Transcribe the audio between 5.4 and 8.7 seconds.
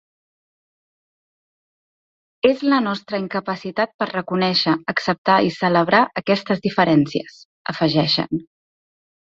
i celebrar aquestes diferències, afegeixen.